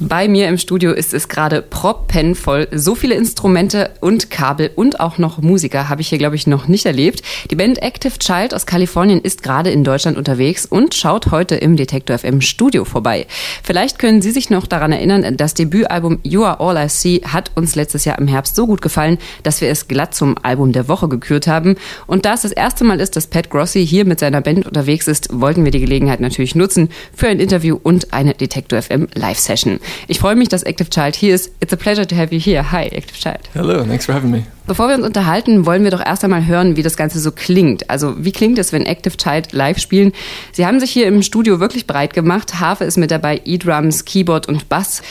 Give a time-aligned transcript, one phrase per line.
[0.00, 2.66] Bei mir im Studio ist es gerade proppenvoll.
[2.72, 6.66] So viele Instrumente und Kabel und auch noch Musiker habe ich hier, glaube ich, noch
[6.66, 7.22] nicht erlebt.
[7.50, 11.76] Die Band Active Child aus Kalifornien ist gerade in Deutschland unterwegs und schaut heute im
[11.76, 13.28] Detektor FM Studio vorbei.
[13.62, 17.52] Vielleicht können Sie sich noch daran erinnern, das Debütalbum You Are All I See hat
[17.54, 20.88] uns letztes Jahr im Herbst so gut gefallen, dass wir es glatt zum Album der
[20.88, 21.76] Woche gekürt haben.
[22.08, 25.06] Und da es das erste Mal ist, dass Pat Grossi hier mit seiner Band unterwegs
[25.06, 29.78] ist, wollten wir die Gelegenheit natürlich nutzen für ein Interview und eine Detektor FM Live-Session.
[30.08, 31.50] Ich freue mich, dass Active Child hier ist.
[31.60, 32.70] It's a pleasure to have you here.
[32.72, 33.40] Hi, Active Child.
[33.54, 34.44] Hello, thanks for having me.
[34.66, 37.90] Bevor wir uns unterhalten, wollen wir doch erst einmal hören, wie das Ganze so klingt.
[37.90, 40.12] Also, wie klingt es, wenn Active Child live spielen?
[40.52, 42.60] Sie haben sich hier im Studio wirklich breit gemacht.
[42.60, 45.02] Harfe ist mit dabei, E-Drums, Keyboard und Bass.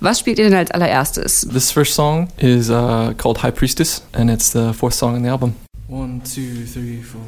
[0.00, 1.46] Was spielt ihr denn als allererstes?
[1.52, 5.28] This first song is uh, called High Priestess, and it's the fourth song in the
[5.28, 5.54] album.
[5.88, 7.20] One, two, three, four.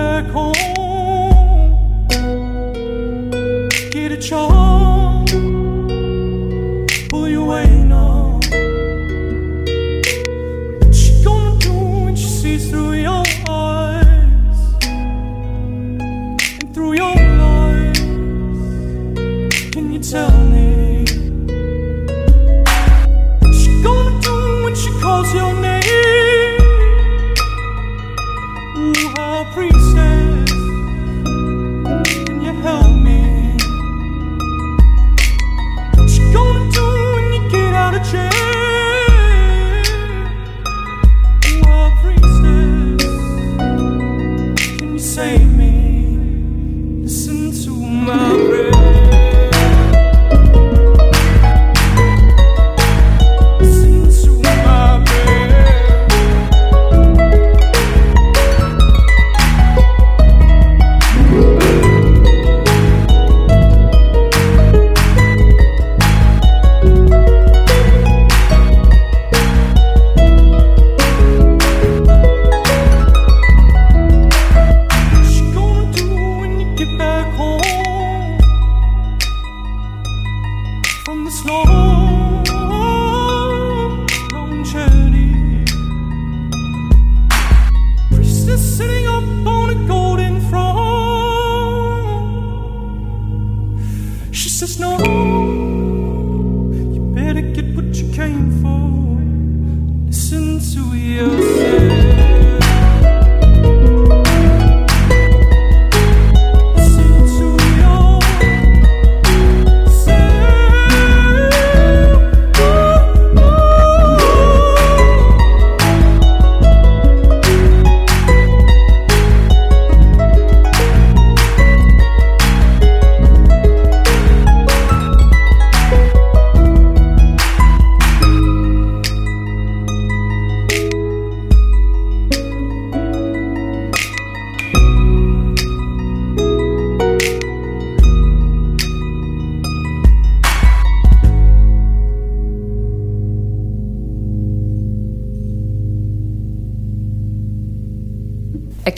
[0.00, 0.69] When you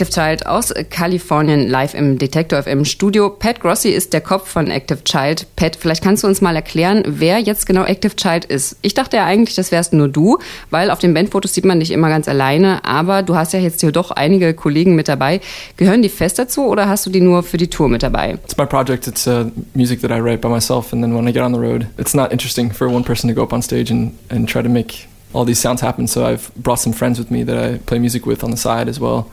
[0.02, 3.30] Active Child aus Kalifornien live im Detektor FM Studio.
[3.30, 5.46] Pat Grossi ist der Kopf von Active Child.
[5.54, 8.78] Pat, vielleicht kannst du uns mal erklären, wer jetzt genau Active Child ist.
[8.82, 10.38] Ich dachte ja eigentlich, das wärst nur du,
[10.70, 13.80] weil auf den Bandfotos sieht man dich immer ganz alleine, aber du hast ja jetzt
[13.80, 15.40] hier doch einige Kollegen mit dabei.
[15.76, 18.40] Gehören die fest dazu oder hast du die nur für die Tour mit dabei?
[18.42, 19.06] It's my project.
[19.06, 21.60] It's uh, music that I write by myself, and then when I get on the
[21.60, 24.62] road, it's not interesting for one person to go up on stage and, and try
[24.62, 26.08] to make all these sounds happen.
[26.08, 28.88] So I've brought some friends with me that I play music with on the side
[28.88, 29.31] as well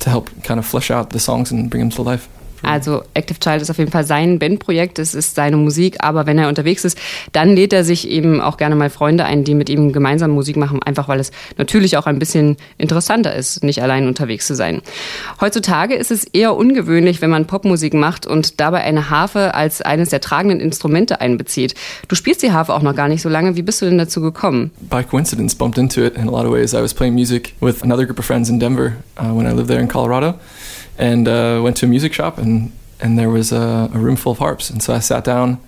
[0.00, 2.28] to help kind of flesh out the songs and bring them to life.
[2.62, 6.38] Also Active Child ist auf jeden Fall sein Bandprojekt, es ist seine Musik, aber wenn
[6.38, 6.98] er unterwegs ist,
[7.32, 10.56] dann lädt er sich eben auch gerne mal Freunde ein, die mit ihm gemeinsam Musik
[10.56, 14.82] machen, einfach weil es natürlich auch ein bisschen interessanter ist, nicht allein unterwegs zu sein.
[15.40, 20.10] Heutzutage ist es eher ungewöhnlich, wenn man Popmusik macht und dabei eine Harfe als eines
[20.10, 21.74] der tragenden Instrumente einbezieht.
[22.08, 24.20] Du spielst die Harfe auch noch gar nicht so lange, wie bist du denn dazu
[24.20, 24.70] gekommen?
[24.88, 26.74] By coincidence, bumped into it in a lot of ways.
[26.74, 29.68] I was playing music with another group of friends in Denver uh, when I lived
[29.68, 30.34] there in Colorado,
[31.00, 32.70] and uh, went to a music shop and
[33.00, 35.58] and there was a, a room full of harps, and so I sat down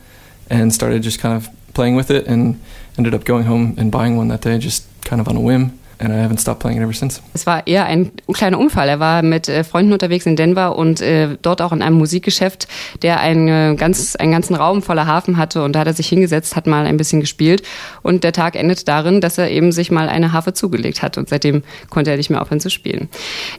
[0.51, 2.61] and started just kind of playing with it, and
[2.99, 5.79] ended up going home and buying one that day just kind of on a whim,
[6.03, 7.23] and I haven't stopped playing it ever since.
[7.33, 8.89] Es war eher ein kleiner Unfall.
[8.89, 12.67] Er war mit äh, Freunden unterwegs in Denver und äh, dort auch in einem Musikgeschäft,
[13.03, 15.63] der einen, äh, ganz, einen ganzen Raum voller Hafen hatte.
[15.63, 17.63] Und da hat er sich hingesetzt, hat mal ein bisschen gespielt.
[18.03, 21.19] Und der Tag endet darin, dass er eben sich mal eine Harfe zugelegt hat.
[21.19, 23.09] Und seitdem konnte er nicht mehr aufhören zu spielen.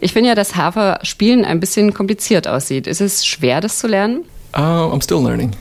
[0.01, 2.87] Ich finde ja, dass Harfe-Spielen ein bisschen kompliziert aussieht.
[2.87, 4.25] Ist es schwer, das zu lernen?
[4.55, 5.55] Uh, I'm still learning,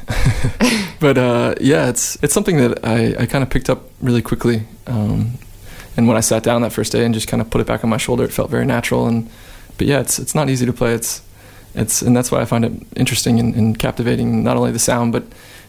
[1.01, 4.65] but uh, yeah, it's it's something that I, I kind of picked up really quickly.
[4.87, 5.39] Um,
[5.97, 7.85] and when I sat down that first day and just kind of put it back
[7.85, 9.07] on my shoulder, it felt very natural.
[9.07, 9.29] And
[9.79, 10.95] but yeah, it's it's not easy to play.
[10.95, 11.23] It's
[11.75, 14.43] it's and that's why I find it interesting and, and captivating.
[14.43, 15.25] Not only the sound, but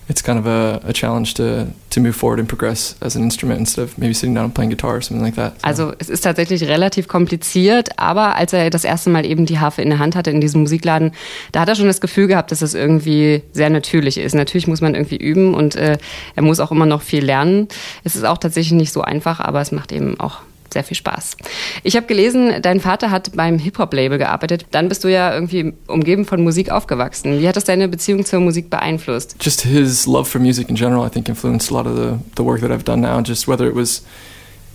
[0.08, 3.60] it's kind of a, a challenge to to move forward and progress as an instrument
[3.60, 5.54] instead of maybe sitting down and playing guitar or something like that.
[5.62, 5.68] So.
[5.68, 9.82] Also es ist tatsächlich relativ kompliziert, aber als er das erste Mal eben die Harfe
[9.82, 11.12] in der Hand hatte in diesem Musikladen,
[11.52, 14.34] da hat er schon das Gefühl gehabt, dass es irgendwie sehr natürlich ist.
[14.34, 15.98] Natürlich muss man irgendwie üben und äh,
[16.36, 17.68] er muss auch immer noch viel lernen.
[18.04, 20.40] Es ist auch tatsächlich nicht so einfach, aber es macht eben auch
[20.74, 21.38] sehr viel Spaß.
[21.84, 24.66] Ich habe gelesen, dein Vater hat beim Hip-Hop-Label gearbeitet.
[24.72, 27.40] Dann bist du ja irgendwie umgeben von Musik aufgewachsen.
[27.40, 29.36] Wie hat das deine Beziehung zur Musik beeinflusst?
[29.44, 32.44] just his love for music in general, I think, influenced a lot of the, the
[32.44, 33.22] work that I've done now.
[33.22, 34.02] Just whether it was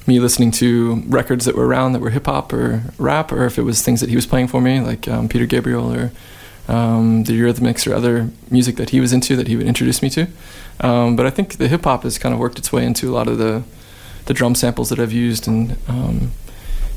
[0.07, 3.59] me listening to records that were around that were hip hop or rap, or if
[3.59, 6.13] it was things that he was playing for me, like um, Peter Gabriel or
[6.69, 10.11] um, the Eurythmics or other music that he was into that he would introduce me
[10.11, 10.27] to.
[10.81, 13.15] Um, but I think the hip hop has kind of worked its way into a
[13.15, 13.63] lot of the
[14.29, 16.33] the drum samples that I've used and um,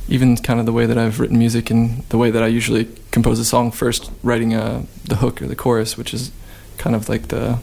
[0.10, 2.90] even kind of the way that I've written music and the way that I usually
[3.12, 6.32] compose a song first, writing uh, the hook or the chorus, which is
[6.78, 7.60] kind of like the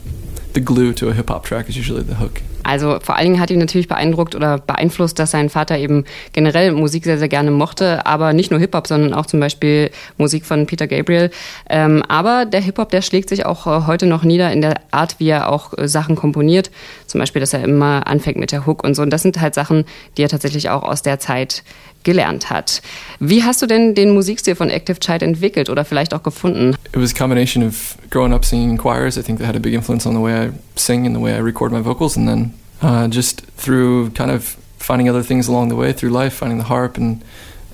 [0.54, 2.40] the glue to a hip hop track is usually the hook.
[2.68, 6.04] Also vor allen Dingen hat ihn natürlich beeindruckt oder beeinflusst, dass sein Vater eben
[6.34, 10.44] generell Musik sehr, sehr gerne mochte, aber nicht nur Hip-Hop, sondern auch zum Beispiel Musik
[10.44, 11.30] von Peter Gabriel.
[11.70, 15.18] Ähm, aber der Hip-Hop, der schlägt sich auch äh, heute noch nieder in der Art,
[15.18, 16.70] wie er auch äh, Sachen komponiert.
[17.06, 19.00] Zum Beispiel, dass er immer anfängt mit der Hook und so.
[19.00, 19.86] Und das sind halt Sachen,
[20.18, 21.64] die er tatsächlich auch aus der Zeit
[22.04, 22.80] gelernt hat.
[23.20, 26.74] Wie hast du denn den Musikstil von Active Child entwickelt oder vielleicht auch gefunden?
[26.92, 29.16] It was a combination of growing up singing in choirs.
[29.16, 31.34] I think that had a big influence on the way I sing and the way
[31.34, 35.68] I record my vocals, and then uh, just through kind of finding other things along
[35.68, 37.22] the way through life, finding the harp and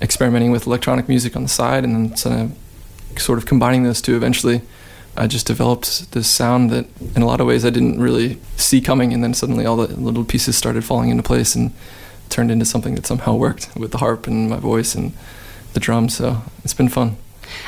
[0.00, 2.53] experimenting with electronic music on the side, and then sort of,
[3.20, 4.17] sort of combining those two.
[4.17, 4.62] Eventually,
[5.17, 8.81] I just developed this sound that, in a lot of ways, I didn't really see
[8.81, 11.70] coming, and then suddenly all the little pieces started falling into place and
[12.31, 15.12] turned into something that somehow worked with the harp and my voice and
[15.75, 16.17] the drums.
[16.17, 17.17] So it's been fun.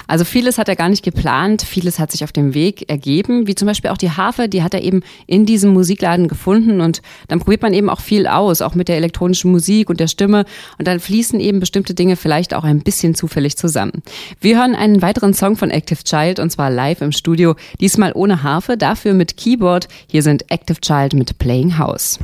[0.07, 3.55] Also vieles hat er gar nicht geplant, vieles hat sich auf dem Weg ergeben, wie
[3.55, 7.41] zum Beispiel auch die Harfe, die hat er eben in diesem Musikladen gefunden und dann
[7.41, 10.45] probiert man eben auch viel aus, auch mit der elektronischen Musik und der Stimme
[10.79, 14.03] und dann fließen eben bestimmte Dinge vielleicht auch ein bisschen zufällig zusammen.
[14.41, 18.43] Wir hören einen weiteren Song von Active Child und zwar live im Studio, diesmal ohne
[18.43, 19.89] Harfe, dafür mit Keyboard.
[20.09, 22.19] Hier sind Active Child mit Playing House.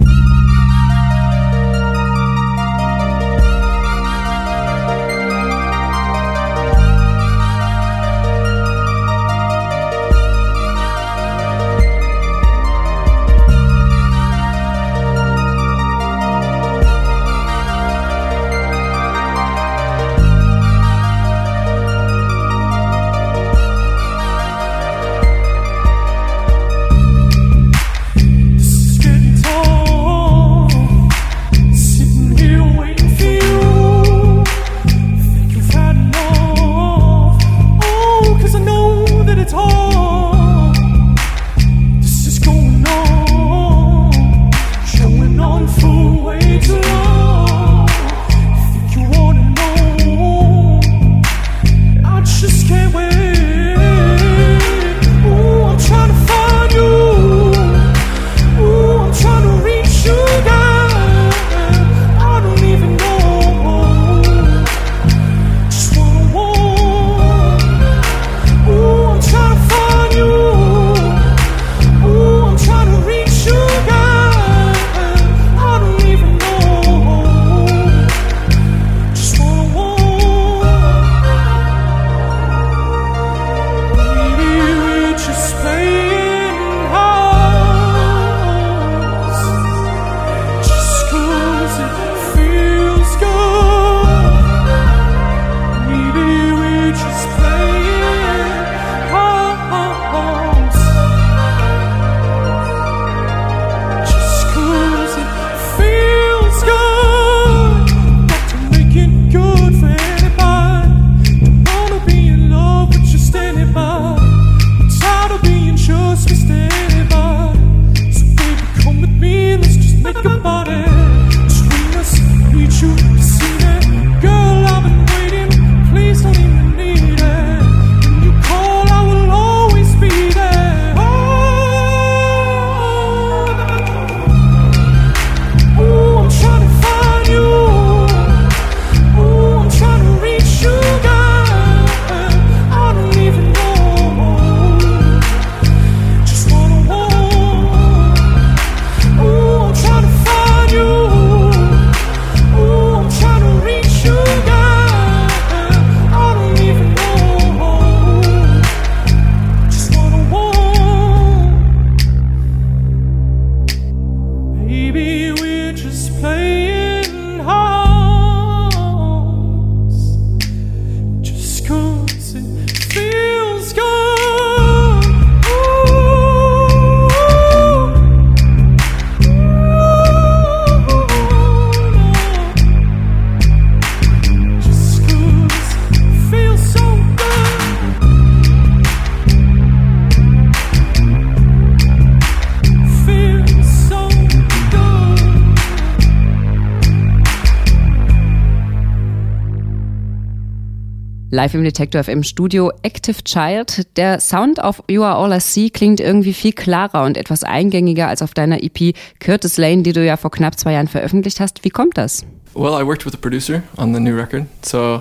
[201.34, 203.96] Live im Detektor FM Studio Active Child.
[203.96, 208.06] Der Sound auf You Are All I See klingt irgendwie viel klarer und etwas eingängiger
[208.06, 211.64] als auf deiner EP Curtis Lane, die du ja vor knapp zwei Jahren veröffentlicht hast.
[211.64, 212.26] Wie kommt das?
[212.52, 214.96] Well, I worked with a producer on the new record, so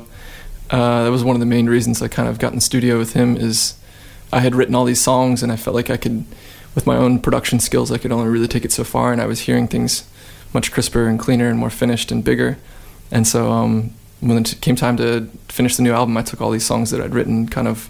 [0.72, 3.14] uh, that was one of the main reasons I kind of got in studio with
[3.14, 3.36] him.
[3.36, 3.76] Is
[4.32, 6.24] I had written all these songs and I felt like I could,
[6.76, 9.26] with my own production skills, I could only really take it so far, and I
[9.26, 10.06] was hearing things
[10.54, 12.56] much crisper and cleaner and more finished and bigger,
[13.12, 16.52] and so um, when it came time to finish the new album, I took all
[16.52, 17.90] these songs that I'd written, kind of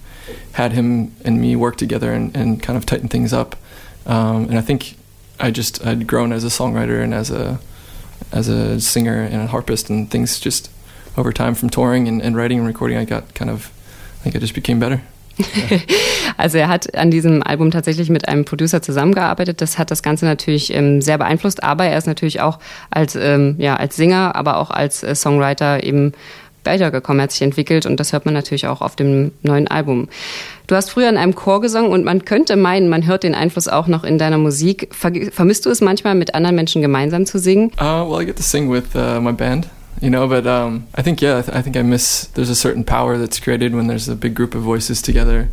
[0.54, 3.56] had him and me work together and, and kind of tighten things up.
[4.06, 4.96] Um, and I think
[5.40, 7.60] I just I'd grown as a songwriter and as a
[8.32, 10.72] as a singer and a harpist, and things just
[11.18, 13.72] over time from touring and, and writing and recording, I got kind of
[14.20, 15.02] I think I just became better.
[16.38, 19.62] Also er hat an diesem Album tatsächlich mit einem Producer zusammengearbeitet.
[19.62, 22.58] Das hat das Ganze natürlich ähm, sehr beeinflusst, aber er ist natürlich auch
[22.90, 26.14] als, ähm, ja, als Sänger, aber auch als äh, Songwriter eben
[26.64, 30.10] weitergekommen, er hat sich entwickelt und das hört man natürlich auch auf dem neuen Album.
[30.68, 33.68] Du hast früher in einem Chor gesungen und man könnte meinen, man hört den Einfluss
[33.68, 34.90] auch noch in deiner Musik.
[34.92, 37.72] Ver vermisst du es manchmal, mit anderen Menschen gemeinsam zu singen?
[37.80, 39.68] Uh, well, I get to sing with uh, my band.
[40.00, 42.56] You know but um, i think yeah I, th- I, think i miss there's a
[42.56, 45.50] certain power that's created when there's a big group of voices together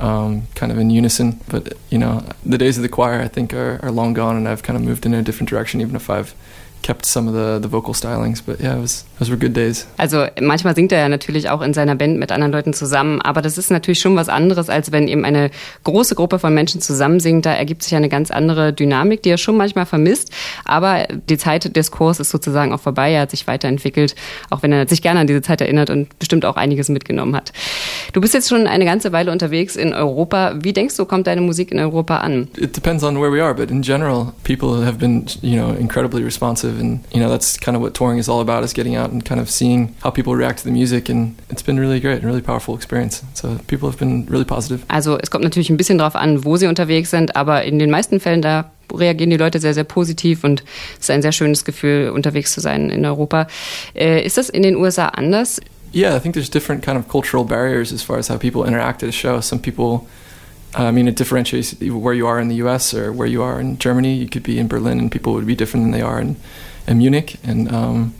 [0.00, 1.40] um, kind of in unison.
[1.48, 4.48] But you know the days of the choir i think are, are long gone and
[4.48, 6.34] i've kind of moved in a different direction even if i've
[6.82, 9.86] kept some of the, the vocal stylings, but yeah, it was, those were good days.
[9.96, 13.42] Also manchmal singt er ja natürlich auch in seiner Band mit anderen Leuten zusammen, aber
[13.42, 15.50] das ist natürlich schon was anderes, als wenn eben eine
[15.84, 17.46] große Gruppe von Menschen zusammen singt.
[17.46, 20.32] Da ergibt sich eine ganz andere Dynamik, die er schon manchmal vermisst.
[20.64, 23.12] Aber die Zeit des Chors ist sozusagen auch vorbei.
[23.12, 24.14] Er hat sich weiterentwickelt,
[24.50, 27.52] auch wenn er sich gerne an diese Zeit erinnert und bestimmt auch einiges mitgenommen hat.
[28.12, 30.54] Du bist jetzt schon eine ganze Weile unterwegs in Europa.
[30.60, 32.48] Wie denkst du, kommt deine Musik in Europa an?
[32.56, 36.24] It depends on where we are, but in general, people have been, you know, incredibly
[36.24, 39.12] responsive and you know that's kind of what touring is all about is getting out
[39.12, 42.24] and kind of seeing how people react to the music and it's been really great,
[42.24, 43.22] a really powerful experience.
[43.34, 44.80] So people have been really positive.
[44.88, 47.90] Also es kommt natürlich ein bisschen drauf an, wo sie unterwegs sind, aber in den
[47.90, 50.64] meisten Fällen da reagieren die Leute sehr, sehr positiv und
[50.94, 53.46] es ist ein sehr schönes Gefühl, unterwegs zu sein in Europa.
[53.94, 55.60] Äh, ist das in den USA anders?
[55.92, 59.02] Yeah, I think there's different kind of cultural barriers as far as how people interact
[59.02, 59.40] at a show.
[59.40, 60.08] Some people
[60.74, 62.94] I mean, it differentiates where you are in the U.S.
[62.94, 64.14] or where you are in Germany.
[64.14, 66.36] You could be in Berlin, and people would be different than they are in,
[66.86, 67.36] in Munich.
[67.42, 68.14] And um,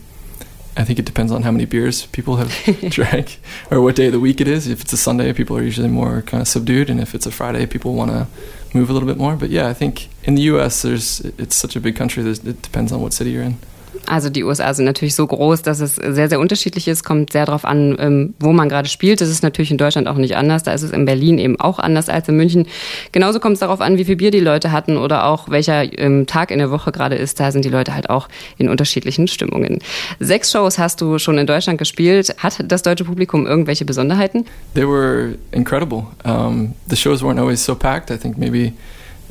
[0.77, 2.53] I think it depends on how many beers people have
[2.91, 4.67] drank or what day of the week it is.
[4.67, 7.31] If it's a Sunday, people are usually more kind of subdued, and if it's a
[7.31, 8.27] Friday, people want to
[8.75, 9.37] move a little bit more.
[9.37, 12.29] But yeah, I think in the U.S., there's it's such a big country.
[12.29, 13.59] It depends on what city you're in.
[14.07, 17.05] Also die USA sind natürlich so groß, dass es sehr, sehr unterschiedlich ist.
[17.05, 19.21] Kommt sehr darauf an, ähm, wo man gerade spielt.
[19.21, 20.63] Das ist natürlich in Deutschland auch nicht anders.
[20.63, 22.67] Da ist es in Berlin eben auch anders als in München.
[23.13, 26.27] Genauso kommt es darauf an, wie viel Bier die Leute hatten oder auch welcher ähm,
[26.27, 27.41] Tag in der Woche gerade ist.
[27.41, 28.29] Da sind die Leute halt auch
[28.59, 29.79] in unterschiedlichen Stimmungen.
[30.19, 32.35] Sechs Shows hast du schon in Deutschland gespielt.
[32.39, 34.47] Hat das deutsche Publikum irgendwelche Besonderheiten?
[34.75, 36.07] They were incredible.
[36.25, 38.11] Um, the shows weren't always so packed.
[38.11, 38.73] I think maybe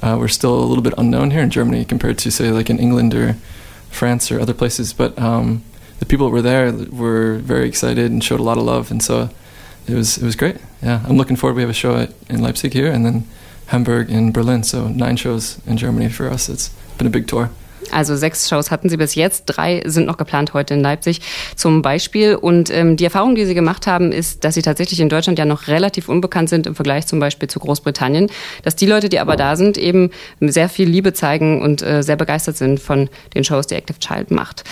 [0.02, 2.80] uh, we're still a little bit unknown here in Germany compared to say like in
[2.80, 3.36] England or
[3.90, 4.94] France or other places.
[4.94, 5.64] But um,
[6.00, 9.04] the people that were there were very excited and showed a lot of love, and
[9.04, 9.30] so
[9.88, 10.58] it was it was great.
[10.82, 11.56] Yeah, I'm looking forward.
[11.56, 13.28] We have a show in Leipzig here, and then
[13.68, 14.64] Hamburg and Berlin.
[14.64, 16.50] So nine shows in Germany for us.
[16.50, 17.50] It's been a big tour.
[17.92, 21.22] Also sechs Shows hatten sie bis jetzt, drei sind noch geplant heute in Leipzig
[21.56, 22.36] zum Beispiel.
[22.36, 25.46] Und ähm, die Erfahrung, die sie gemacht haben, ist, dass sie tatsächlich in Deutschland ja
[25.46, 28.30] noch relativ unbekannt sind im Vergleich zum Beispiel zu Großbritannien.
[28.64, 32.16] Dass die Leute, die aber da sind, eben sehr viel Liebe zeigen und äh, sehr
[32.16, 34.64] begeistert sind von den Shows, die Active Child macht.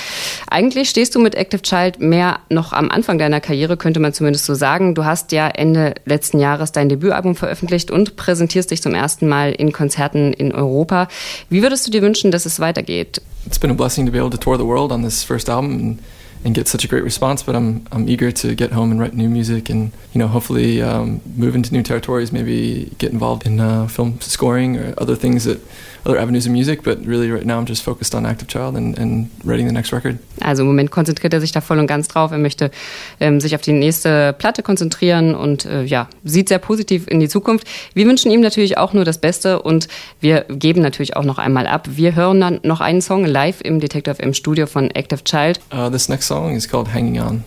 [0.49, 4.45] Eigentlich stehst du mit Active Child mehr noch am Anfang deiner Karriere, könnte man zumindest
[4.45, 4.95] so sagen.
[4.95, 9.51] Du hast ja Ende letzten Jahres dein Debütalbum veröffentlicht und präsentierst dich zum ersten Mal
[9.51, 11.07] in Konzerten in Europa.
[11.49, 12.96] Wie würdest du dir wünschen, dass es weitergeht?
[12.99, 13.19] It.
[13.45, 15.79] It's been a blessing to be able to tour the world on this first album
[15.79, 16.03] and,
[16.43, 17.43] and get such a great response.
[17.43, 20.81] But I'm I'm eager to get home and write new music and you know hopefully
[20.81, 22.31] um, move into new territories.
[22.31, 25.61] Maybe get involved in uh, film scoring or other things that
[26.07, 28.97] other avenues of music, but really right now I'm just focused on Active Child and,
[28.97, 30.17] and writing the next record.
[30.41, 32.31] Also im Moment konzentriert er sich da voll und ganz drauf.
[32.31, 32.71] Er möchte
[33.19, 37.27] ähm, sich auf die nächste Platte konzentrieren und äh, ja, sieht sehr positiv in die
[37.27, 37.67] Zukunft.
[37.93, 39.87] Wir wünschen ihm natürlich auch nur das Beste und
[40.21, 41.87] wir geben natürlich auch noch einmal ab.
[41.91, 45.59] Wir hören dann noch einen Song live im Detective im Studio von Active Child.
[45.73, 47.43] Uh, this next song is called Hanging On.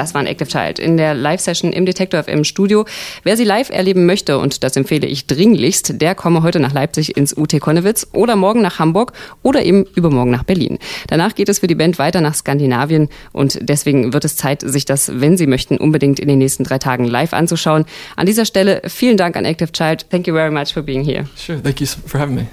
[0.00, 2.86] Das war ein Active Child in der Live-Session im Detektor FM Studio.
[3.22, 7.18] Wer sie live erleben möchte, und das empfehle ich dringlichst, der komme heute nach Leipzig
[7.18, 10.78] ins UT Konnewitz oder morgen nach Hamburg oder eben übermorgen nach Berlin.
[11.08, 14.86] Danach geht es für die Band weiter nach Skandinavien und deswegen wird es Zeit, sich
[14.86, 17.84] das, wenn Sie möchten, unbedingt in den nächsten drei Tagen live anzuschauen.
[18.16, 20.06] An dieser Stelle vielen Dank an Active Child.
[20.08, 21.26] Thank you very much for being here.
[21.36, 22.46] Sure, thank you for having me.